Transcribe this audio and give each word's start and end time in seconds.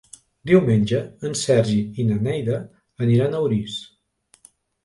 Diumenge 0.51 1.01
en 1.29 1.37
Sergi 1.41 1.77
i 2.03 2.07
na 2.13 2.19
Neida 2.29 2.57
aniran 3.07 3.37
a 3.37 3.43
Orís. 3.51 3.77